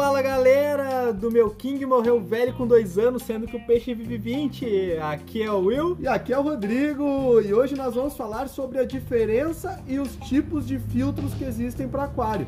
[0.00, 4.16] Fala galera do meu King morreu velho com dois anos, sendo que o peixe vive
[4.16, 4.92] 20.
[5.02, 5.96] Aqui é o Will.
[5.98, 10.14] E aqui é o Rodrigo, e hoje nós vamos falar sobre a diferença e os
[10.14, 12.46] tipos de filtros que existem para aquário.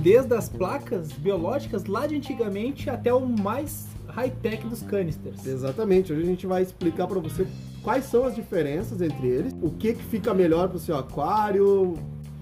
[0.00, 5.44] Desde as placas biológicas lá de antigamente até o mais high-tech dos canisters.
[5.44, 7.44] Exatamente, hoje a gente vai explicar para você
[7.82, 11.94] quais são as diferenças entre eles, o que, que fica melhor para o seu aquário,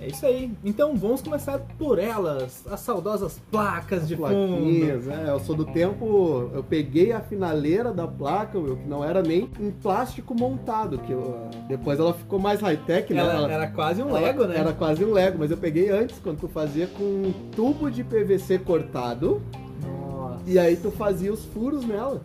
[0.05, 0.51] é isso aí.
[0.65, 5.15] Então vamos começar por elas, as saudosas placas de Plaquinhas, fundo.
[5.15, 9.23] É, eu sou do tempo, eu peguei a finaleira da placa, meu, que não era
[9.23, 13.21] nem em plástico montado, que eu, depois ela ficou mais high-tech, né?
[13.21, 14.57] Ela, Ela- era quase um ela Lego, né?
[14.59, 18.05] Era quase um Lego, mas eu peguei antes, quando tu fazia com um tubo de
[18.05, 19.41] PVC cortado,
[19.83, 20.41] Nossa.
[20.47, 22.21] e aí tu fazia os furos nela.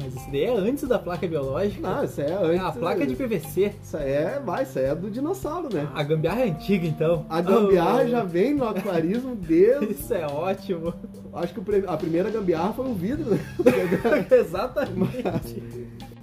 [0.00, 1.80] Mas isso daí é antes da placa biológica.
[1.80, 2.60] Não, isso é é antes.
[2.60, 3.74] a placa de PVC.
[3.82, 5.88] Isso aí é, vai, isso aí é do dinossauro, né?
[5.94, 7.26] A gambiarra é antiga, então.
[7.28, 9.92] A gambiarra Oh, já vem no aquarismo desde.
[9.92, 10.94] Isso é ótimo.
[11.32, 13.40] Acho que a primeira gambiarra foi o vidro, né?
[14.30, 15.62] Exatamente.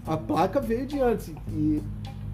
[0.08, 1.34] A placa veio de antes.
[1.52, 1.82] E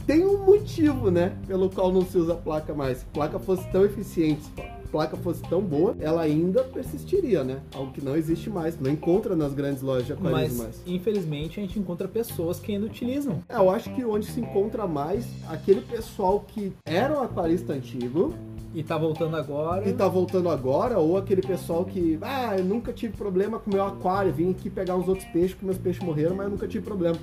[0.06, 1.34] tem um motivo, né?
[1.48, 3.00] Pelo qual não se usa a placa mais.
[3.00, 4.44] Se a placa fosse tão eficiente,
[4.92, 7.60] placa fosse tão boa, ela ainda persistiria, né?
[7.74, 8.80] Algo que não existe mais.
[8.80, 10.82] Não encontra nas grandes lojas de aquarismo Mas, mais.
[10.86, 13.42] infelizmente, a gente encontra pessoas que ainda utilizam.
[13.48, 18.34] É, eu acho que onde se encontra mais aquele pessoal que era um aquarista antigo
[18.74, 19.88] E tá voltando agora.
[19.90, 23.84] e tá voltando agora, ou aquele pessoal que, ah, eu nunca tive problema com meu
[23.86, 26.84] aquário, vim aqui pegar uns outros peixes, que meus peixes morreram, mas eu nunca tive
[26.86, 27.18] problema.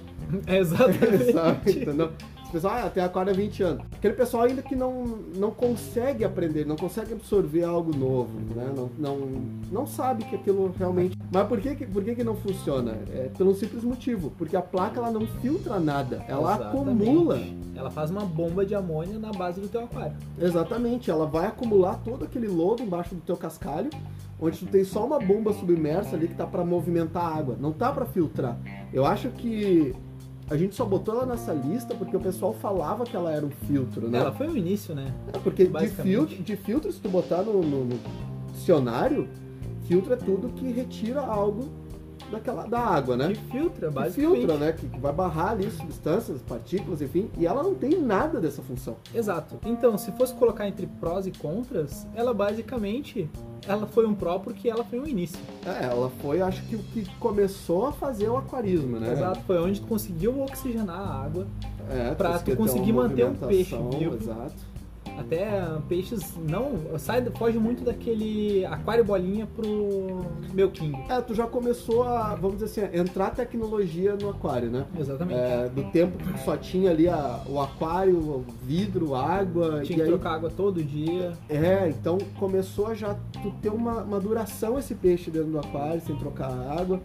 [0.46, 1.32] É exatamente.
[1.32, 1.70] Sabe?
[1.70, 2.10] Entendeu?
[2.50, 3.84] Pessoal, ah, tem aquário há 20 anos.
[3.92, 5.04] Aquele pessoal ainda que não,
[5.36, 8.72] não consegue aprender, não consegue absorver algo novo, né?
[8.74, 9.18] Não, não,
[9.70, 11.14] não sabe que aquilo realmente.
[11.30, 12.92] Mas por que, que- por que, que não funciona?
[13.12, 17.02] É pelo simples motivo, porque a placa ela não filtra nada, ela Exatamente.
[17.02, 17.40] acumula.
[17.76, 20.16] Ela faz uma bomba de amônia na base do teu aquário.
[20.40, 23.90] Exatamente, ela vai acumular todo aquele lodo embaixo do teu cascalho,
[24.40, 27.72] onde tu tem só uma bomba submersa ali que tá para movimentar a água, não
[27.72, 28.56] tá para filtrar.
[28.92, 29.94] Eu acho que
[30.50, 33.50] a gente só botou ela nessa lista porque o pessoal falava que ela era um
[33.50, 34.18] filtro, né?
[34.18, 35.12] Ela foi o início, né?
[35.32, 35.70] É, porque de
[36.02, 37.98] filtro, de filtro, se tu botar no, no- no
[38.52, 39.28] dicionário,
[39.86, 41.68] filtro é tudo que retira algo
[42.30, 43.28] daquela, da água, né?
[43.32, 44.38] Que filtra, Que basicamente.
[44.38, 44.72] filtra, né?
[44.72, 47.30] Que, que vai barrar ali substâncias, partículas, enfim.
[47.38, 48.96] E ela não tem nada dessa função.
[49.14, 49.56] Exato.
[49.64, 53.28] Então, se fosse colocar entre prós e contras, ela basicamente
[53.66, 55.38] ela foi um pró porque ela foi um início.
[55.66, 59.12] É, ela foi, acho que o que começou a fazer o aquarismo, né?
[59.12, 59.40] Exato.
[59.46, 61.46] Foi onde tu conseguiu oxigenar a água.
[61.90, 64.16] É, Pra conseguir tu conseguir manter um peixe vivo.
[64.16, 64.54] Exato.
[65.18, 70.24] Até ah, peixes não sai foge muito daquele aquário bolinha pro
[70.54, 70.96] meu king.
[71.08, 74.86] É, tu já começou a, vamos dizer assim, a entrar tecnologia no aquário, né?
[74.98, 75.38] Exatamente.
[75.40, 79.80] É, do tempo que só tinha ali a- o aquário, o vidro, água.
[79.82, 81.32] Tinha que aí, trocar água todo dia.
[81.48, 86.00] É, então começou a já tu ter uma, uma duração esse peixe dentro do aquário,
[86.06, 87.00] sem trocar água.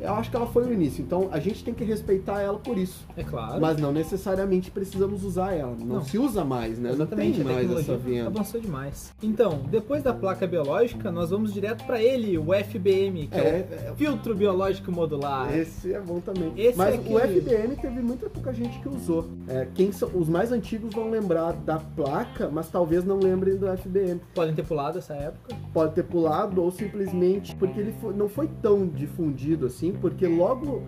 [0.00, 2.76] Eu acho que ela foi o início, então a gente tem que respeitar ela por
[2.76, 3.06] isso.
[3.16, 3.60] É claro.
[3.60, 5.76] Mas não necessariamente precisamos usar ela.
[5.78, 6.04] Não, Não.
[6.04, 6.90] se usa mais, né?
[6.90, 8.26] Exatamente, não tem mais essa venda.
[8.28, 9.12] avançou demais.
[9.22, 13.90] Então, depois da placa biológica, nós vamos direto para ele, o FBM, que é, É,
[13.92, 15.56] o filtro biológico modular.
[15.56, 16.52] Esse é bom também.
[16.56, 19.26] Esse Mas é o aquele- FBM teve muita pouca gente que usou.
[19.48, 23.66] É, quem são, os mais antigos vão lembrar da placa, mas talvez não lembrem do
[23.68, 24.20] FBM.
[24.34, 25.54] Podem ter pulado essa época.
[25.72, 30.82] Pode ter pulado ou simplesmente porque ele foi- não foi tão difundido assim, porque logo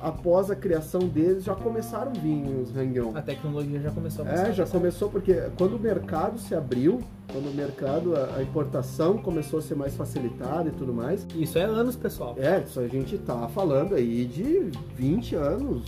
[0.00, 3.16] após a criação deles já começaram a vir os hang-on.
[3.16, 4.28] A tecnologia já começou a.
[4.28, 7.00] É, já começou porque quando o mercado se abriu,
[7.32, 11.26] quando o mercado, a, importação começou a ser mais facilitada e tudo mais?
[11.34, 12.36] Isso é anos, pessoal.
[12.38, 15.84] é, isso a gente tá falando aí de 20 anos,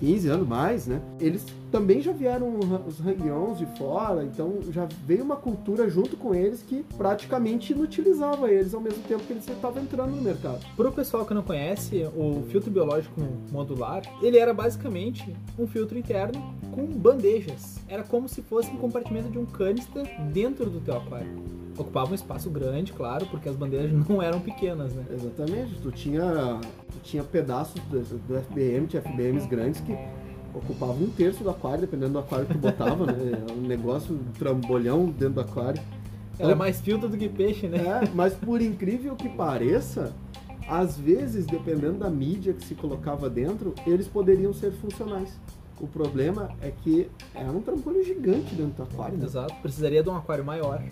[0.00, 1.00] 15 anos mais, né?
[1.18, 6.34] Eles também já vieram os hang-ons de fora, então já veio uma cultura junto com
[6.34, 10.60] eles que praticamente inutilizava eles ao mesmo tempo que eles estavam entrando no mercado.
[10.76, 13.20] Pro pessoal que não conhece, o filtro biológico
[13.50, 17.78] modular, ele era basicamente um filtro interno com bandejas.
[17.88, 21.30] Era como se fosse um compartimento de um canister dentro do teu aquário.
[21.78, 25.04] Ocupava um espaço grande, claro, porque as bandejas não eram pequenas, né?
[25.12, 26.60] Exatamente, tu tinha,
[26.92, 29.96] tu tinha pedaços do, do FBM, tinha FBMs grandes que
[30.54, 33.42] ocupavam um terço do aquário, dependendo do aquário que tu botava, né?
[33.46, 35.80] Era um negócio, um trambolhão dentro do aquário.
[36.38, 37.78] Era mais filtro do que peixe, né?
[37.78, 40.12] É, mas por incrível que pareça,
[40.68, 45.38] às vezes, dependendo da mídia que se colocava dentro, eles poderiam ser funcionais.
[45.78, 49.16] O problema é que era um trambolho gigante dentro do aquário.
[49.16, 49.24] né?
[49.24, 49.54] Exato.
[49.62, 50.82] Precisaria de um aquário maior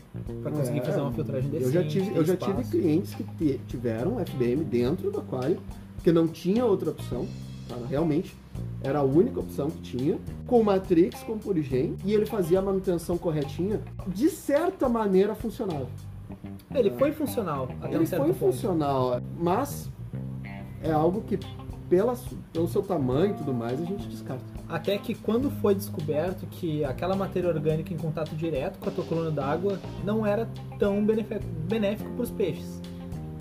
[0.42, 1.76] para conseguir É, fazer uma filtragem decente.
[1.76, 5.58] Eu já tive, eu já tive clientes que tiveram FBM dentro do aquário,
[5.94, 7.26] porque não tinha outra opção,
[7.68, 7.76] tá?
[7.88, 8.34] realmente.
[8.82, 13.18] Era a única opção que tinha, com Matrix, com Purigen, e ele fazia a manutenção
[13.18, 15.88] corretinha, de certa maneira funcionava.
[16.74, 18.52] Ele foi funcional até Ele um certo foi ponto.
[18.52, 19.90] funcional, mas
[20.82, 21.38] é algo que
[21.88, 22.14] pela,
[22.52, 24.44] pelo seu tamanho e tudo mais a gente descarta.
[24.68, 29.04] Até que quando foi descoberto que aquela matéria orgânica em contato direto com a tua
[29.04, 30.46] coluna d'água não era
[30.78, 32.80] tão benéfico para os peixes.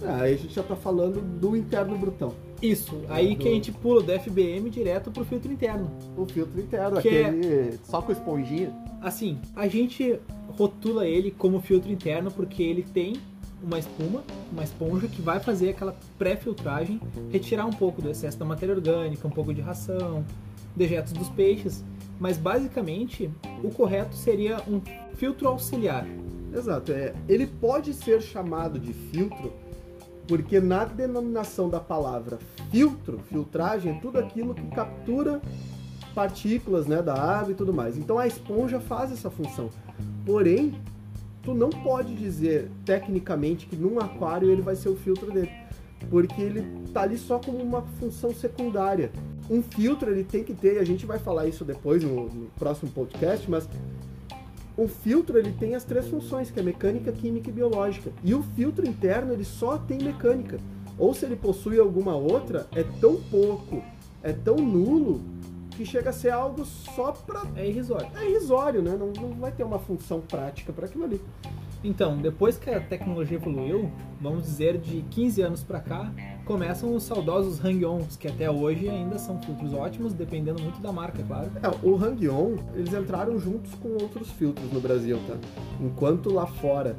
[0.04, 2.34] Ah, Aí a gente já tá falando do interno brutão.
[2.62, 5.92] Isso, aí do- que a gente pula do FBM direto pro filtro interno.
[6.18, 8.74] O filtro interno, Que é- aquele só com esponjinha.
[9.02, 10.20] Assim, a gente
[10.58, 13.16] rotula ele como filtro interno porque ele tem
[13.64, 17.00] uma espuma, uma esponja que vai fazer aquela pré-filtragem,
[17.32, 20.24] retirar um pouco do excesso da matéria orgânica, um pouco de ração,
[20.76, 21.84] dejetos dos peixes,
[22.20, 23.30] mas basicamente
[23.64, 24.80] o correto seria um
[25.16, 26.06] filtro auxiliar.
[26.54, 29.52] Exato, é, ele pode ser chamado de filtro
[30.28, 32.38] porque na denominação da palavra
[32.72, 35.42] filtro, filtragem, é tudo aquilo que captura
[36.14, 37.98] partículas né, da água e tudo mais.
[37.98, 39.70] Então a esponja faz essa função.
[40.26, 40.74] Porém,
[41.44, 45.52] tu não pode dizer tecnicamente que num aquário ele vai ser o filtro dele,
[46.10, 49.12] porque ele tá ali só como uma função secundária.
[49.50, 52.48] Um filtro ele tem que ter, e a gente vai falar isso depois no, no
[52.58, 53.70] próximo podcast, mas
[54.78, 58.12] o filtro ele tem as três funções, que é mecânica, química e biológica.
[58.24, 60.60] E o filtro interno ele só tem mecânica.
[60.98, 63.84] Ou se ele possui alguma outra, é tão pouco,
[64.24, 65.22] é tão nulo
[65.72, 68.08] que chega a ser algo só para É irrisório.
[68.16, 68.96] é irrisório, né?
[68.98, 71.22] Não, não vai ter uma função prática para aquilo ali.
[71.84, 76.12] Então, depois que a tecnologia evoluiu, vamos dizer de 15 anos pra cá,
[76.48, 81.22] começam os saudosos hang-ons, que até hoje ainda são filtros ótimos, dependendo muito da marca,
[81.22, 81.52] claro.
[81.62, 85.36] É, o Hang-On, eles entraram juntos com outros filtros no Brasil, tá?
[85.82, 86.96] Enquanto lá fora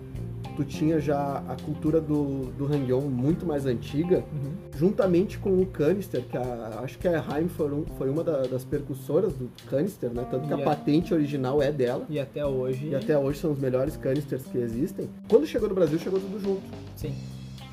[0.54, 4.52] tu tinha já a cultura do, do Hang-On muito mais antiga, Uhum.
[4.76, 8.42] juntamente com o canister, que a- acho que a Heim foi, um- foi uma da-
[8.42, 10.26] das percussoras do canister, né?
[10.30, 12.04] Tanto que E a é- patente original é dela.
[12.10, 12.88] E até hoje.
[12.88, 15.08] E até hoje são os melhores canisters que existem.
[15.28, 16.62] Quando chegou no Brasil, chegou tudo junto.
[16.96, 17.14] Sim.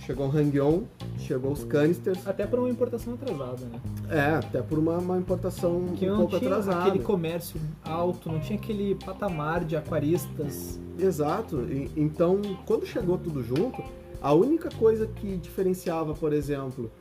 [0.06, 0.84] Chegou o Hang-On,
[1.18, 2.28] chegou os canisters.
[2.28, 3.80] Até por uma importação atrasada, né?
[4.10, 6.82] É, até por uma, uma importação Que um não pouco tinha atrasada.
[6.90, 10.80] aquele comércio alto, não tinha aquele patamar de aquaristas.
[11.00, 11.62] Exato.
[11.62, 13.82] E- então, quando chegou tudo junto,
[14.22, 16.92] a única coisa que diferenciava, por exemplo,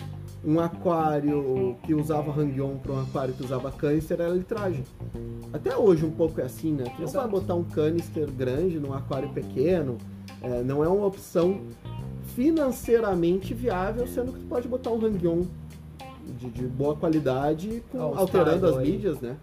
[0.43, 4.83] um aquário que usava hang-on para um aquário que usava canister era a litragem.
[5.53, 6.85] Até hoje um pouco é assim, né?
[6.97, 9.99] Tu não vai botar um canister grande num aquário pequeno,
[10.43, 11.61] é, não é uma opção
[12.25, 15.43] financeiramente viável, sendo que tu pode botar um hang-on
[16.39, 18.91] de, de boa qualidade, com- alterando as aí.
[18.93, 19.37] mídias, né?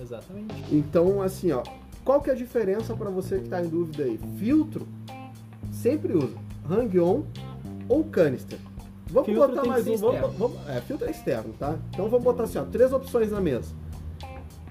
[0.00, 0.54] Exatamente.
[0.74, 1.62] Então, assim, ó,
[2.04, 4.18] qual que é a diferença para você que está em dúvida aí?
[4.38, 4.86] Filtro,
[5.72, 6.36] sempre usa
[6.68, 7.22] hang-on
[7.88, 8.58] ou canister.
[9.10, 11.76] Vamos Filtro botar mais um, vamos, vamos- é, filtro é externo, tá?
[11.90, 13.74] Então vamos botar assim, ó, três opções na mesa.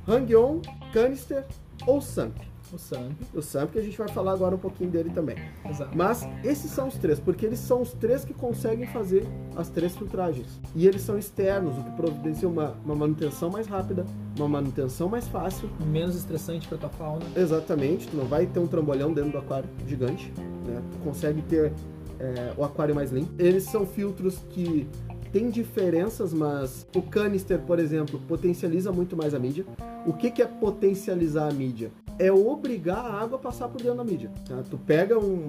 [0.07, 0.61] Hang-on,
[0.93, 1.43] canister
[1.85, 2.37] ou SAMP.
[2.71, 3.13] O SAMP.
[3.33, 5.37] O SAMP que a gente vai falar agora um pouquinho dele também.
[5.67, 5.95] Exato.
[5.95, 9.25] Mas esses são os três, porque eles são os três que conseguem fazer
[9.55, 10.47] as três filtragens.
[10.75, 14.05] E eles são externos, o que providencia uma, uma manutenção mais rápida,
[14.37, 17.25] uma manutenção mais fácil Menos estressante para tua fauna.
[17.35, 20.31] Exatamente, tu não vai ter um trambolhão dentro do aquário gigante,
[20.65, 20.81] né?
[20.91, 21.73] Tu consegue ter
[22.19, 23.31] é, o aquário mais limpo.
[23.39, 24.87] Eles são filtros que
[25.31, 29.65] têm diferenças, mas o canister, por exemplo, potencializa muito mais a mídia.
[30.05, 31.91] O que, que é potencializar a mídia?
[32.19, 34.31] É obrigar a água a passar por dentro da mídia.
[34.47, 34.63] tá?
[34.69, 35.47] Tu pega um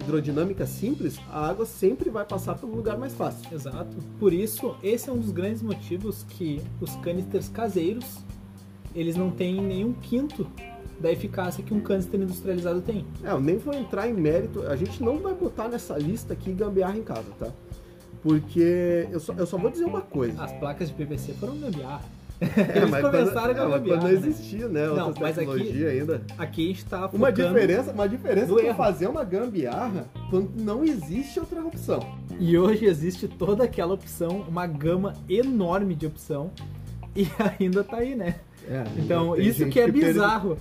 [0.00, 3.46] hidrodinâmica simples, a água sempre vai passar pelo lugar mais fácil.
[3.52, 3.96] Exato.
[4.18, 8.18] Por isso, esse é um dos grandes motivos que os canisters caseiros,
[8.94, 10.46] eles não têm nenhum quinto
[10.98, 13.06] da eficácia que um canister industrializado tem.
[13.24, 16.52] É, eu nem vou entrar em mérito, a gente não vai botar nessa lista aqui
[16.52, 17.50] gambiarra em casa, tá?
[18.22, 20.42] Porque eu só, eu só vou dizer uma coisa.
[20.42, 22.04] As placas de PVC foram gambiarra.
[22.74, 24.18] Eles mas começaram quando, a gambiarra, quando né?
[24.18, 24.86] existia, né?
[24.86, 26.22] Não, Outras mas aqui- ainda.
[26.38, 27.16] Aqui a gente tá focando...
[27.18, 32.00] Uma diferença, uma diferença é fazer uma gambiarra quando não existe outra opção.
[32.38, 36.50] E hoje existe toda aquela opção, uma gama enorme de opção,
[37.14, 37.28] e
[37.60, 38.36] ainda tá aí, né?
[38.68, 40.56] É, Então, isso que é bizarro.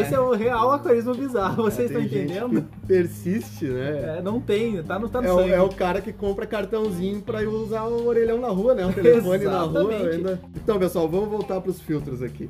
[0.00, 0.16] Esse é.
[0.16, 2.62] é o real aquarismo bizarro, vocês É, estão gente entendendo?
[2.62, 4.18] que persiste, né?
[4.18, 5.52] É, não tem, tá no, tá no É, o, sangue.
[5.52, 8.84] é o cara que compra cartãozinho pra ir usar o orelhão na rua, né?
[8.86, 10.40] O telefone na rua ainda.
[10.56, 12.48] Então, pessoal, vamos voltar pros filtros aqui.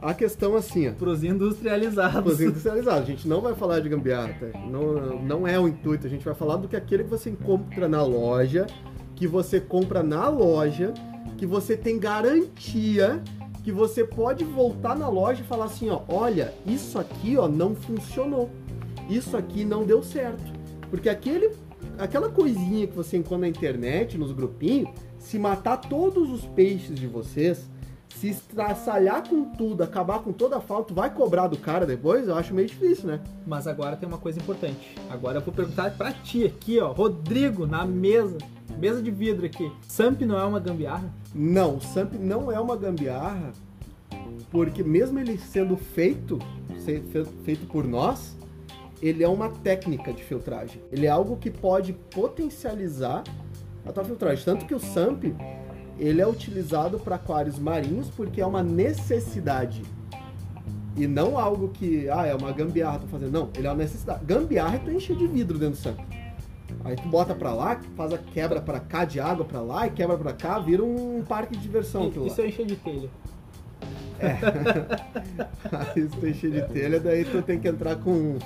[0.00, 0.92] A questão assim, ó.
[0.92, 2.32] Pros industrializados.
[2.34, 3.02] Os industrializados.
[3.02, 4.58] A gente não vai falar de gambiarra, tá?
[4.68, 6.06] não, não é o intuito.
[6.06, 8.66] A gente vai falar do que aquele que você encontra na loja,
[9.14, 10.92] que você compra na loja,
[11.38, 13.22] que você tem garantia,
[13.62, 17.74] que você pode voltar na loja e falar assim, ó, olha, isso aqui, ó, não
[17.74, 18.50] funcionou.
[19.08, 20.42] Isso aqui não deu certo.
[20.90, 21.50] Porque aquele,
[21.98, 27.06] aquela coisinha que você encontra na internet, nos grupinhos, se matar todos os peixes de
[27.06, 27.68] vocês,
[28.14, 32.28] Se estraçalhar com tudo, acabar com toda a falta, vai cobrar do cara depois?
[32.28, 33.20] Eu acho meio difícil, né?
[33.46, 34.94] Mas agora tem uma coisa importante.
[35.10, 36.92] Agora eu vou perguntar pra ti aqui, ó.
[36.92, 38.36] Rodrigo, na mesa.
[38.78, 39.70] Mesa de vidro aqui.
[39.86, 41.12] Samp não é uma gambiarra?
[41.34, 43.52] Não, SAMP não é uma gambiarra,
[44.50, 46.38] porque mesmo ele sendo feito,
[47.44, 48.36] feito por nós,
[49.00, 50.80] ele é uma técnica de filtragem.
[50.92, 53.24] Ele é algo que pode potencializar
[53.84, 54.44] a tua filtragem.
[54.44, 55.34] Tanto que o SAMP,
[55.98, 59.82] ele é utilizado para aquários marinhos porque é uma necessidade.
[60.96, 63.32] E não algo que, ah, é uma gambiarra, tô fazendo.
[63.32, 64.24] Não, ele é uma necessidade.
[64.24, 66.21] Gambiarra é tu encher de vidro dentro do SAMP.
[66.84, 69.90] Aí tu bota pra lá, faz a quebra pra cá de água pra lá e
[69.90, 72.10] quebra pra cá, vira um parque de diversão.
[72.26, 73.08] e se eu encher de telha?
[75.72, 78.38] Aí se tu encher de telha, daí tu tem que entrar com.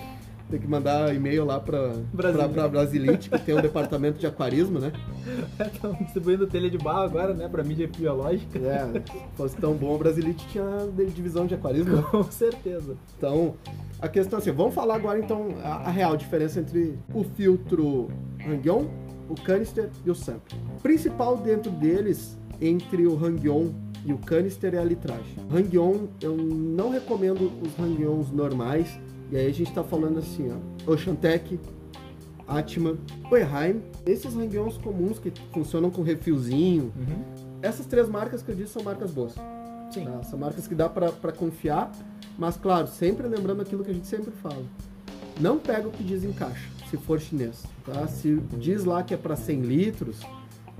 [0.48, 4.78] Tem que mandar e-mail lá pra, pra, pra Brasilite, que tem um departamento de aquarismo,
[4.78, 4.92] né?
[5.58, 7.48] Estão distribuindo telha de barro agora, né?
[7.48, 8.56] Pra mídia biológica.
[8.60, 10.64] É, se fosse tão bom, a Brasilite tinha
[11.12, 12.00] divisão de aquarismo.
[12.10, 12.96] Com certeza.
[13.18, 13.56] Então,
[14.00, 18.08] a questão é assim, vamos falar agora então a, a real diferença entre o filtro
[18.46, 18.84] Hangyon,
[19.28, 20.42] o canister e o SAMP.
[20.78, 23.70] O principal dentro deles, entre o Hangyon
[24.04, 25.36] e o canister, é a litragem.
[25.52, 28.98] Hangyon, eu não recomendo os Hangyons normais,
[29.30, 30.48] e aí a gente tá falando assim,
[30.86, 31.58] ó, Oceantec,
[32.46, 32.96] Atman,
[33.30, 37.22] Oeheim, esses Hangyons comuns que funcionam com refilzinho, Uhum.
[37.60, 39.34] essas três marcas que eu disse são marcas boas.
[39.90, 40.04] Sim.
[40.04, 40.22] Tá?
[40.22, 41.90] São marcas que dá pra confiar,
[42.38, 44.62] mas claro, sempre lembrando aquilo que a gente sempre fala.
[45.40, 47.64] Não pega o que diz em caixa, se for chinês.
[47.84, 48.06] Tá?
[48.06, 50.20] Se diz lá que é para 100 litros,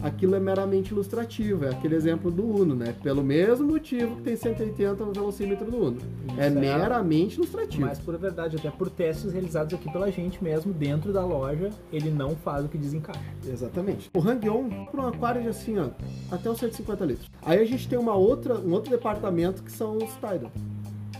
[0.02, 1.64] aquilo é meramente ilustrativo.
[1.64, 2.94] É aquele exemplo do Uno, né?
[3.02, 5.98] Pelo mesmo motivo que tem 180 no velocímetro do Uno.
[6.28, 7.86] é Isso é meramente ilustrativo.
[7.86, 12.10] Mas por verdade, até por testes realizados aqui pela gente mesmo, dentro da loja, ele
[12.10, 13.20] não faz o que diz em caixa.
[13.46, 14.10] Exatamente.
[14.14, 15.88] O Hangyon, para um aquário de assim, ó,
[16.30, 17.30] até uns 150 litros.
[17.42, 20.50] Aí a gente tem uma outra, um outro departamento que são os Tidal.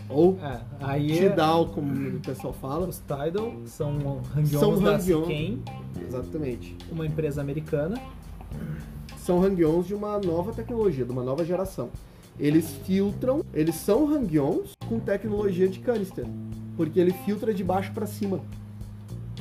[0.09, 2.87] Ou É, aí é- Tidal, como o pessoal fala.
[2.87, 4.99] os Tidal são Hangyons da.
[4.99, 5.61] Siken,
[6.07, 6.75] Exatamente.
[6.91, 7.99] uma empresa americana.
[9.17, 11.89] São Hangyons de uma nova tecnologia, de uma nova geração.
[12.39, 16.25] Eles filtram, eles são Hangyons com tecnologia de canister,
[16.77, 18.39] porque ele filtra de baixo para cima.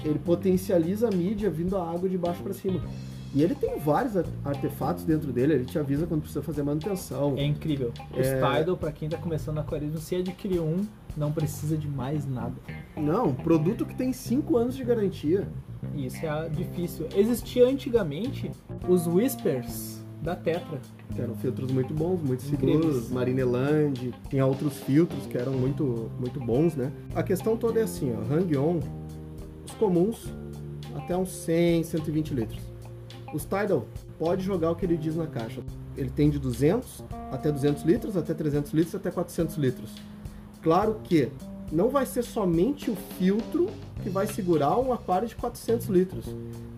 [0.05, 2.81] Ele potencializa a mídia vindo a água de baixo para cima.
[3.37, 7.35] E ele tem vários ar- artefatos dentro dele, ele te avisa quando precisa fazer manutenção.
[7.37, 7.93] É incrível.
[8.15, 8.23] É.
[8.61, 12.55] Tidal, pra quem tá começando aquarismo, se adquirir um, não precisa de mais nada.
[12.97, 15.47] Não, produto que tem 5 anos de garantia.
[15.95, 17.07] Isso é difícil.
[17.15, 18.51] Existia antigamente
[18.89, 20.81] os Whispers da Tetra.
[21.15, 26.41] Que eram filtros muito bons, muito seguros, Marineland, tinha outros filtros que eram muito, muito
[26.41, 26.91] bons, né?
[27.15, 28.81] A questão toda é assim, ó, Hangyon,
[29.67, 30.33] os comuns,
[30.95, 32.76] até uns 100, 120 litros.
[33.33, 33.87] Os Tidal,
[34.19, 35.61] pode jogar o que ele diz na caixa.
[35.97, 39.91] Ele tem de 200 até 200 litros, até 300 litros, até 400 litros.
[40.63, 41.31] Claro que
[41.73, 43.69] não vai ser somente o filtro
[44.03, 46.27] que vai segurar um aquário de 400 litros,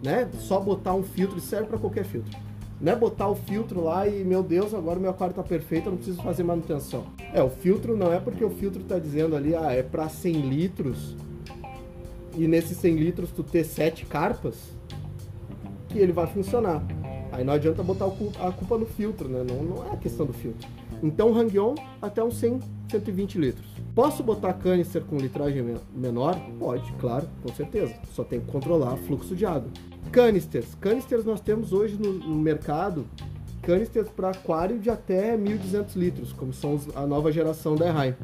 [0.03, 0.29] né?
[0.39, 2.37] Só botar um filtro, serve para qualquer filtro.
[2.81, 5.87] Não é botar o filtro lá e, meu Deus, agora o meu aquário tá perfeito,
[5.87, 7.07] eu não preciso fazer manutenção.
[7.35, 10.49] É, o filtro não é porque o filtro tá dizendo ali, ah, é para 100
[10.49, 11.17] litros,
[12.37, 14.55] e nesses 100 litros tu ter 7 carpas,
[15.99, 16.81] que ele vai funcionar.
[17.33, 19.45] Aí não adianta botar a culpa no filtro, né?
[19.49, 20.67] Não, não é a questão do filtro.
[21.03, 23.67] Então, Hangyon até uns 100, 120 litros.
[23.95, 26.39] Posso botar canister com litragem men- menor?
[26.59, 27.95] Pode, claro, com certeza.
[28.15, 29.69] Só tem que controlar o fluxo de água.
[30.13, 30.75] Canisters.
[30.81, 33.05] Canisters nós temos hoje no, no mercado
[33.63, 38.15] canisters para aquário de até 1.200 litros, como são os- a nova geração da Erheim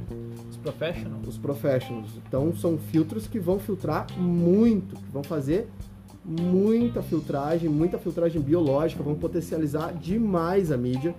[0.49, 1.29] Os Professionals.
[1.29, 2.11] os professionals.
[2.27, 5.69] Então são filtros que vão filtrar muito, que vão fazer
[6.25, 11.15] muita filtragem, muita filtragem biológica, vão potencializar demais a mídia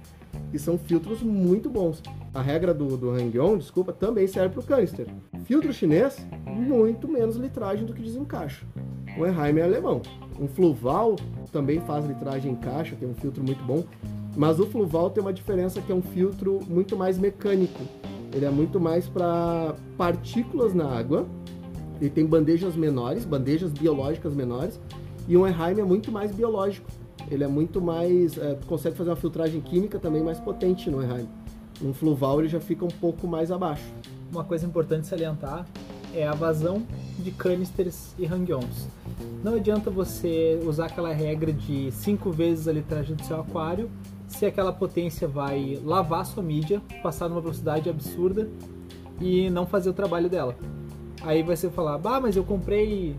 [0.53, 2.01] e são filtros muito bons.
[2.33, 5.07] A regra do, do Hangyon, desculpa, também serve para o canister.
[5.45, 8.65] Filtro chinês, muito menos litragem do que desencaixa.
[9.17, 10.01] O Erheim é alemão.
[10.39, 11.15] Um Fluval
[11.51, 13.85] também faz litragem em caixa, tem um filtro muito bom,
[14.35, 17.81] mas o Fluval tem uma diferença que é um filtro muito mais mecânico.
[18.33, 21.25] Ele é muito mais para partículas na água.
[21.99, 24.79] Ele tem bandejas menores, bandejas biológicas menores,
[25.27, 26.89] e um Erheim é muito mais biológico.
[27.29, 28.37] Ele é muito mais.
[28.37, 31.27] é, consegue fazer uma filtragem química também mais potente no Erheim.
[31.81, 33.83] Um Fluval ele já fica um pouco mais abaixo.
[34.31, 35.65] Uma coisa importante salientar
[36.13, 36.83] é a vazão
[37.19, 38.87] de canisters e hangyons.
[39.43, 43.89] Não adianta você usar aquela regra de 5 vezes a litragem do seu aquário
[44.27, 48.49] se aquela potência vai lavar sua mídia, passar numa velocidade absurda
[49.21, 50.57] e não fazer o trabalho dela.
[51.25, 53.15] Aí você falar, bah, mas eu comprei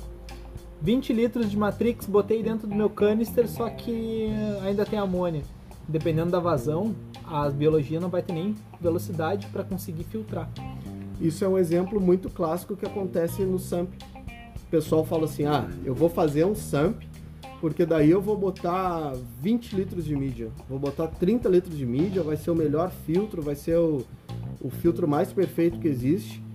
[0.81, 4.29] 20 litros de Matrix, botei dentro do meu canister, só que
[4.65, 5.43] ainda tem amônia.
[5.89, 6.95] Dependendo da vazão,
[7.25, 10.49] a biologia não vai ter nem velocidade para conseguir filtrar.
[11.21, 13.89] Isso é um exemplo muito clássico que acontece no SAMP.
[14.63, 17.03] O pessoal fala assim: ah, eu vou fazer um SAMP
[17.61, 22.23] porque daí eu vou botar 20 litros de mídia, vou botar 30 litros de mídia,
[22.23, 24.05] vai ser o melhor filtro, vai ser o,
[24.61, 26.46] o filtro mais perfeito que existe.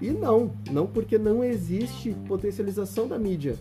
[0.00, 3.56] E não, não porque não existe potencialização da mídia.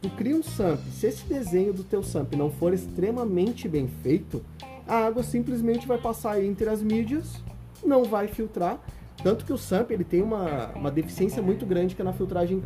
[0.00, 4.42] Tu cria um SAMP, se esse desenho do teu SAMP não for extremamente bem feito,
[4.86, 7.42] a água simplesmente vai passar entre as mídias,
[7.84, 8.78] não vai filtrar.
[9.22, 12.62] Tanto que o SAMP ele tem uma, uma deficiência muito grande que é na filtragem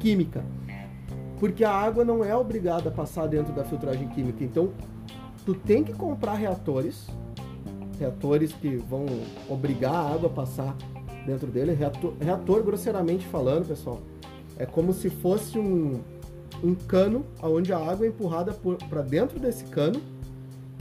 [0.00, 0.44] química.
[1.38, 4.42] Porque a água não é obrigada a passar dentro da filtragem química.
[4.42, 4.72] Então,
[5.44, 7.06] tu tem que comprar reatores,
[7.98, 9.06] reatores que vão
[9.48, 10.76] obrigar a água a passar
[11.26, 11.72] dentro dele.
[11.72, 14.00] Reator, reator grosseiramente falando, pessoal,
[14.58, 16.00] é como se fosse um,
[16.62, 18.56] um cano onde a água é empurrada
[18.88, 20.00] para dentro desse cano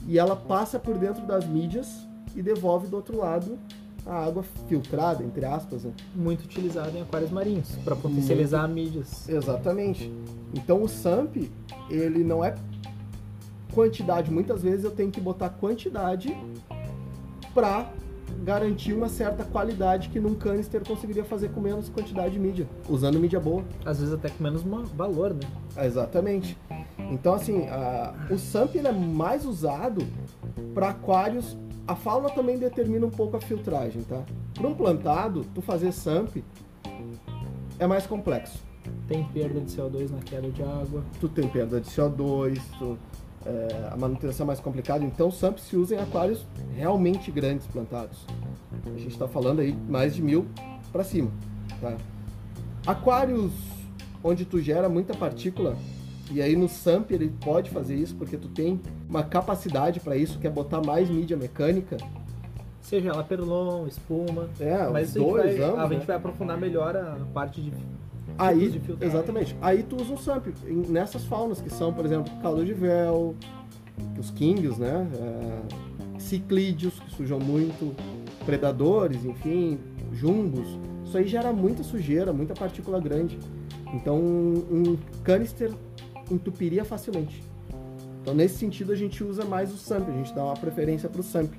[0.08, 2.06] e ela passa por dentro das mídias
[2.36, 3.58] e devolve do outro lado
[4.06, 5.84] a água filtrada, entre aspas.
[5.84, 5.92] Né?
[6.16, 8.74] Muito utilizada em aquários marinhos, para potencializar Muito...
[8.74, 9.30] mídias.
[9.30, 10.12] Exatamente.
[10.54, 11.50] Então o SAMP,
[11.90, 12.56] ele não é
[13.74, 14.32] quantidade.
[14.32, 16.36] Muitas vezes eu tenho que botar quantidade
[17.54, 17.92] para
[18.42, 23.20] garantir uma certa qualidade que num canister conseguiria fazer com menos quantidade de mídia, usando
[23.20, 23.64] mídia boa.
[23.86, 24.64] Às vezes até com menos
[24.96, 25.86] valor, né?
[25.86, 26.58] Exatamente.
[27.12, 30.06] Então, assim, a, o SAMP é mais usado
[30.74, 31.58] para aquários.
[31.88, 34.24] A fauna também determina um pouco a filtragem, tá?
[34.54, 36.44] Para um plantado, tu fazer SAMP
[37.80, 38.60] é mais complexo.
[39.08, 41.04] Tem perda de CO2 na queda de água.
[41.20, 42.98] Tu tem perda de CO2, tu,
[43.46, 45.04] é, a manutenção é mais complicada.
[45.04, 46.46] Então, o SAMP se usa em aquários
[46.76, 48.26] realmente grandes plantados.
[48.86, 50.48] A gente está falando aí mais de mil
[50.92, 51.32] para cima.
[51.80, 51.96] Tá?
[52.86, 53.52] Aquários
[54.24, 55.76] onde tu gera muita partícula
[56.32, 58.80] e aí no SAMP ele pode fazer isso porque tu tem
[59.10, 61.98] uma capacidade para isso, que é botar mais mídia mecânica.
[62.80, 64.50] Seja ela perlon, espuma.
[64.60, 65.96] É, mas dois, a gente, vai, ambos, a né?
[65.96, 67.74] gente vai aprofundar melhor a parte de
[68.38, 69.56] Aí, exatamente.
[69.62, 70.48] Aí tu usa um SAMP
[70.90, 73.36] nessas faunas que são, por exemplo, caldo de véu,
[74.20, 75.08] os kingios, né?
[75.14, 77.96] É, ciclídeos, que sujam muito,
[78.46, 79.80] predadores, enfim,
[80.14, 80.68] jumbos.
[81.06, 83.38] Isso aí gera muita sujeira, muita partícula grande.
[83.94, 85.72] Então, um canister
[86.30, 87.44] entupiria facilmente.
[88.22, 91.22] Então, nesse sentido, a gente usa mais o SAMP, a gente dá uma preferência para
[91.22, 91.54] o SAMP.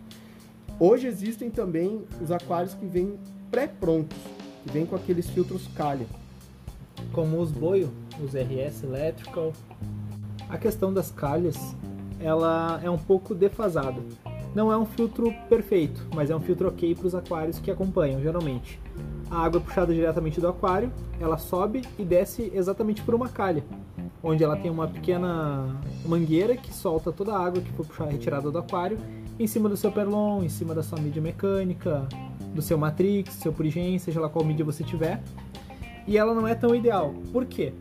[0.79, 3.19] Hoje existem também os aquários que vêm
[3.51, 4.19] pré-prontos,
[4.65, 6.07] que vêm com aqueles filtros calha.
[7.13, 7.91] Como os Boio,
[8.23, 9.53] os RS Electrical.
[10.49, 11.57] A questão das calhas,
[12.21, 14.01] ela é um pouco defasada.
[14.55, 18.21] Não é um filtro perfeito, mas é um filtro ok para os aquários que acompanham,
[18.21, 18.79] geralmente.
[19.31, 23.65] A água é puxada diretamente do aquário, ela sobe e desce exatamente por uma calha
[24.23, 28.51] onde ela tem uma pequena mangueira que solta toda a água que foi puxada, retirada
[28.51, 28.99] do aquário
[29.39, 32.07] em cima do seu perlon, em cima da sua mídia mecânica,
[32.55, 35.23] do seu matrix, seu purigen, seja lá qual mídia você tiver.
[36.07, 37.15] E ela não é tão ideal.
[37.33, 37.73] Por quê?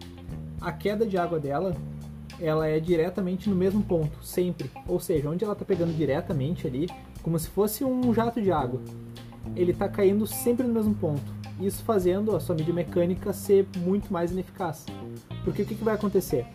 [0.60, 1.76] A queda de água dela,
[2.40, 4.70] ela é diretamente no mesmo ponto, sempre.
[4.88, 6.88] Ou seja, onde ela está pegando diretamente ali,
[7.22, 8.82] como se fosse um jato de água.
[9.56, 14.12] Ele está caindo sempre no mesmo ponto isso fazendo a sua mídia mecânica ser muito
[14.12, 14.86] mais ineficaz.
[15.44, 16.46] Porque o que, que vai acontecer?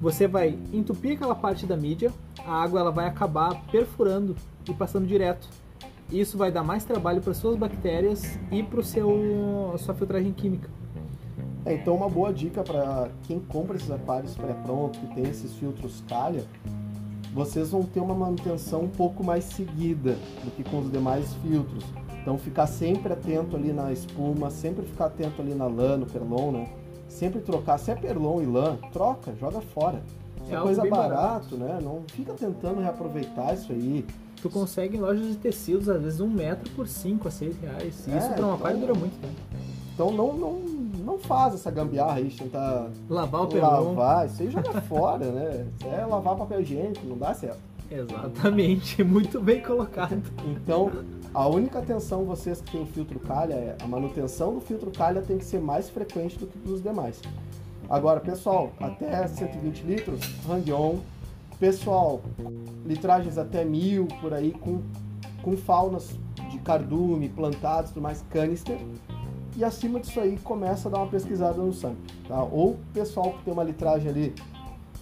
[0.00, 2.12] Você vai entupir aquela parte da mídia,
[2.46, 4.36] a água ela vai acabar perfurando
[4.68, 5.48] e passando direto.
[6.10, 10.70] Isso vai dar mais trabalho para suas bactérias e para sua filtragem química.
[11.66, 16.02] É, então uma boa dica para quem compra esses aquários pré-pronto, que tem esses filtros
[16.08, 16.44] calha,
[17.32, 21.84] vocês vão ter uma manutenção um pouco mais seguida do que com os demais filtros
[22.24, 26.52] então ficar sempre atento ali na espuma, sempre ficar atento ali na lã, no perlon,
[26.52, 26.68] né?
[27.06, 30.02] Sempre trocar, se é perlon e lã, troca, joga fora.
[30.48, 31.78] É, é coisa barato, barato, né?
[31.82, 34.06] Não fica tentando reaproveitar isso aí.
[34.40, 38.08] Tu consegue em lojas de tecidos, às vezes, um metro por 5 a 6 reais.
[38.08, 39.34] É, isso para uma então, dura muito tempo.
[39.92, 40.52] Então não, não,
[41.04, 43.94] não faz essa gambiarra aí, tentar lavar o perlon.
[43.94, 45.66] Lavar, isso aí joga fora, né?
[45.84, 47.58] É lavar papel higiênico, não dá certo.
[47.90, 50.22] Exatamente, muito bem colocado.
[50.46, 50.90] Então,
[51.32, 55.38] a única atenção vocês que têm filtro calha é a manutenção do filtro calha tem
[55.38, 57.20] que ser mais frequente do que dos demais.
[57.88, 60.98] Agora, pessoal, até 120 litros, hang-on.
[61.60, 62.22] Pessoal,
[62.84, 64.82] litragens até mil por aí com,
[65.42, 66.10] com faunas
[66.50, 68.78] de cardume, plantados, tudo mais, canister.
[69.56, 71.96] E acima disso aí começa a dar uma pesquisada no SAMP.
[72.26, 72.42] Tá?
[72.42, 74.34] Ou pessoal que tem uma litragem ali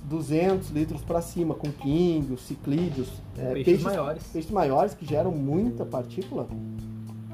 [0.05, 4.23] 200 litros para cima, com quíngos, ciclídeos, é, peixes, peixes, maiores.
[4.25, 6.49] peixes maiores que geram muita partícula.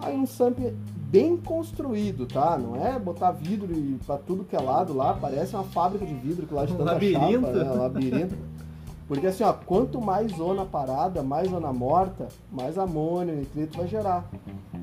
[0.00, 0.58] Aí um SAMP
[1.10, 2.56] bem construído, tá?
[2.58, 3.68] Não é botar vidro
[4.06, 6.76] para tudo que é lado lá, parece uma fábrica de vidro que lá de um
[6.76, 7.46] tanta labirinto.
[7.46, 7.70] chapa, né?
[7.72, 8.36] labirinto.
[9.08, 14.28] Porque assim, ó, quanto mais zona parada, mais zona morta, mais amônio, nitrito vai gerar.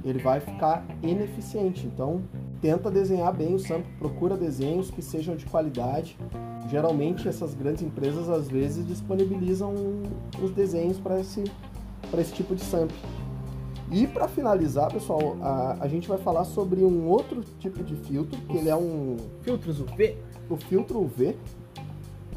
[0.06, 1.88] Ele vai ficar ineficiente.
[1.88, 2.22] Então,
[2.62, 6.15] tenta desenhar bem o sample, procura desenhos que sejam de qualidade.
[6.70, 9.74] Geralmente essas grandes empresas às vezes disponibilizam
[10.41, 11.44] os desenhos para esse,
[12.18, 12.96] esse tipo de sample.
[13.91, 18.39] E para finalizar, pessoal, a, a gente vai falar sobre um outro tipo de filtro,
[18.41, 20.18] que ele é um filtros UV.
[20.50, 21.36] O filtro UV.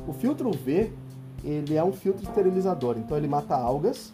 [0.06, 0.90] O filtro UV,
[1.44, 4.12] ele é um filtro esterilizador, então ele mata algas,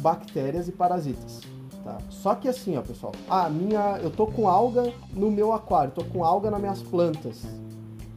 [0.00, 1.55] bactérias e parasitas.
[1.86, 1.98] Tá?
[2.10, 6.02] Só que assim, ó, pessoal, a minha, eu tô com alga no meu aquário, tô
[6.02, 7.46] com alga nas minhas plantas.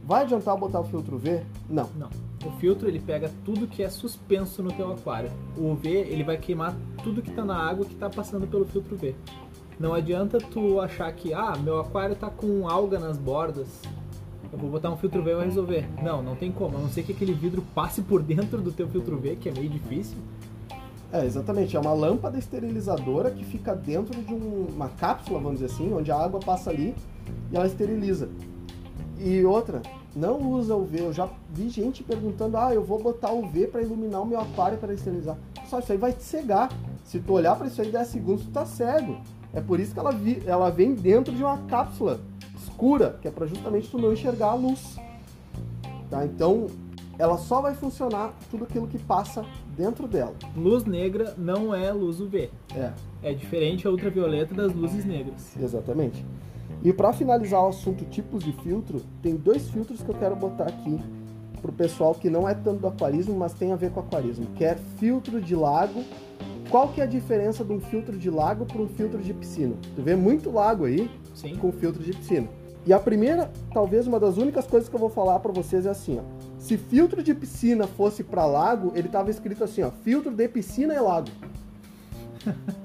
[0.02, 1.44] Vai adiantar botar o filtro UV?
[1.68, 1.88] Não.
[1.96, 2.10] Não.
[2.44, 5.30] O filtro ele pega tudo que é suspenso no teu aquário.
[5.56, 8.96] O UV ele vai queimar tudo que está na água que está passando pelo filtro
[8.96, 9.14] UV.
[9.78, 13.68] Não adianta tu achar que ah meu aquário está com alga nas bordas,
[14.52, 15.88] eu vou botar um filtro UV e vai resolver.
[16.02, 16.76] Não, não tem como.
[16.76, 19.52] A não ser que aquele vidro passe por dentro do teu filtro UV, que é
[19.52, 20.18] meio difícil.
[21.12, 21.76] É, exatamente.
[21.76, 26.10] É uma lâmpada esterilizadora que fica dentro de um, uma cápsula, vamos dizer assim, onde
[26.12, 26.94] a água passa ali
[27.50, 28.28] e ela esteriliza.
[29.18, 29.82] E outra,
[30.14, 31.00] não usa UV.
[31.00, 34.78] Eu já vi gente perguntando: ah, eu vou botar UV para iluminar o meu aquário
[34.78, 35.36] para esterilizar.
[35.68, 36.70] Só isso aí vai te cegar.
[37.04, 39.20] Se tu olhar para isso aí 10 segundos, tu tá cego.
[39.52, 42.20] É por isso que ela, vi, ela vem dentro de uma cápsula
[42.56, 44.96] escura, que é para justamente tu não enxergar a luz.
[46.08, 46.24] Tá?
[46.24, 46.68] Então,
[47.18, 49.44] ela só vai funcionar tudo aquilo que passa
[49.80, 50.34] dentro dela.
[50.54, 52.50] Luz negra não é luz UV.
[52.76, 52.92] É.
[53.22, 55.56] É diferente a ultravioleta das luzes negras.
[55.58, 56.22] Exatamente.
[56.84, 60.64] E para finalizar o assunto tipos de filtro, tem dois filtros que eu quero botar
[60.64, 60.98] aqui
[61.62, 64.64] pro pessoal que não é tanto do aquarismo, mas tem a ver com aquarismo, que
[64.64, 66.04] é filtro de lago.
[66.70, 69.74] Qual que é a diferença de um filtro de lago para um filtro de piscina?
[69.96, 71.56] Tu vê muito lago aí Sim.
[71.56, 72.48] com filtro de piscina.
[72.86, 75.90] E a primeira, talvez uma das únicas coisas que eu vou falar para vocês é
[75.90, 76.39] assim, ó.
[76.60, 80.92] Se filtro de piscina fosse para lago, ele tava escrito assim, ó, filtro de piscina
[80.94, 81.28] é lago.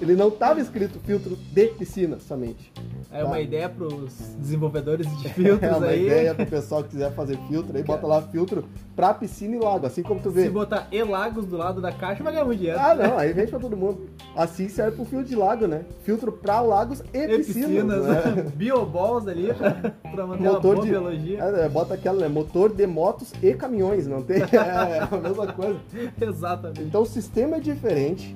[0.00, 2.72] Ele não estava escrito filtro de piscina somente.
[3.10, 3.40] É uma tá?
[3.40, 5.68] ideia para os desenvolvedores de filtros aí.
[5.68, 6.06] É uma aí.
[6.06, 9.58] ideia para o pessoal que quiser fazer filtro aí, bota lá filtro para piscina e
[9.58, 10.44] lago, assim como tu vê.
[10.44, 12.78] Se botar e lagos do lado da caixa, vai ganhar muito dinheiro.
[12.80, 14.08] Ah, não, aí vende para todo mundo.
[14.36, 15.84] Assim serve pro filtro de lago, né?
[16.02, 17.68] Filtro para lagos e, e piscinas.
[17.68, 18.46] piscinas né?
[18.54, 21.38] Bioballs ali para manter Motor uma de, biologia.
[21.42, 22.28] É, bota aquela, né?
[22.28, 24.38] Motor de motos e caminhões, não tem?
[24.58, 25.78] É, é a mesma coisa.
[26.20, 26.82] Exatamente.
[26.82, 28.34] Então o sistema é diferente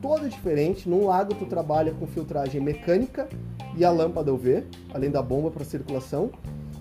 [0.00, 0.88] toda diferente.
[0.88, 3.28] Num lago tu trabalha com filtragem mecânica
[3.76, 6.30] e a lâmpada UV, além da bomba para circulação.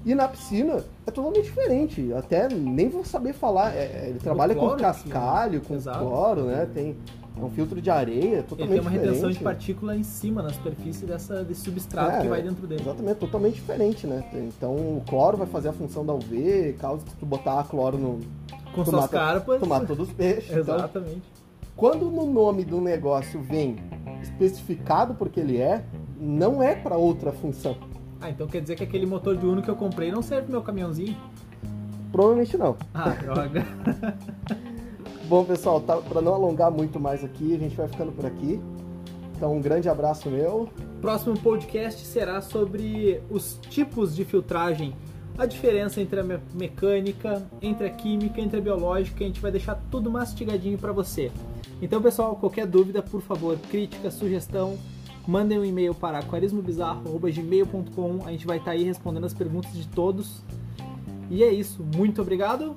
[0.06, 2.14] E na piscina é totalmente diferente.
[2.14, 3.76] Até nem vou saber falar.
[3.76, 6.00] É, é ele trabalha cloro, com cascalho, com Exato.
[6.00, 6.68] cloro, né?
[6.74, 6.96] Tem
[7.38, 9.08] é um filtro de areia, totalmente Ele tem uma diferente.
[9.08, 12.82] retenção de partícula em cima, na superfície dessa, desse substrato é, que vai dentro dele.
[12.82, 14.24] Exatamente, totalmente diferente, né?
[14.34, 18.20] Então o cloro vai fazer a função da UV, causa que tu botar cloro no...
[18.74, 19.60] Com suas carpas.
[19.60, 20.52] Tu mata todos os peixes.
[20.52, 21.16] Então Exatamente.
[21.16, 21.39] Então,
[21.80, 23.78] quando no nome do negócio vem
[24.22, 25.82] especificado porque ele é,
[26.20, 27.78] não é para outra função.
[28.20, 30.52] Ah, então quer dizer que aquele motor de Uno que eu comprei não serve pro
[30.52, 31.16] meu caminhãozinho?
[32.12, 32.76] Provavelmente não.
[32.94, 33.66] Ah, droga.
[35.30, 38.60] Bom, pessoal, tá, para não alongar muito mais aqui, a gente vai ficando por aqui.
[39.38, 40.68] Então, um grande abraço meu.
[41.00, 44.94] Próximo podcast será sobre os tipos de filtragem,
[45.38, 49.24] a diferença entre a mecânica, entre a química, entre a biológica.
[49.24, 51.32] A gente vai deixar tudo mastigadinho para você.
[51.82, 54.78] Então, pessoal, qualquer dúvida, por favor, crítica, sugestão,
[55.28, 58.20] mandem um e-mail para aquarismobizarro.gmail.com.
[58.26, 60.44] A gente vai estar tá aí respondendo as perguntas de todos.
[61.30, 61.86] E é isso.
[61.96, 62.76] Muito obrigado.